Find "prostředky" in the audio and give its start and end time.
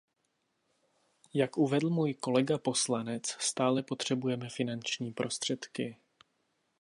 5.13-5.97